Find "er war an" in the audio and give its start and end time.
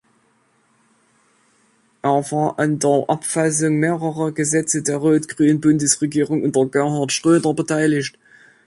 2.01-2.79